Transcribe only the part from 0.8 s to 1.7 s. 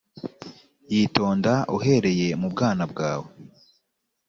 yitonda